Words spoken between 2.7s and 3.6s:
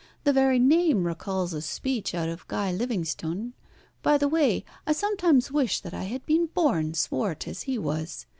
Livingstone.'